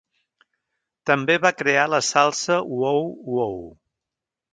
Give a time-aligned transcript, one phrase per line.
[1.09, 3.55] També va crear la salsa Wow-Wow.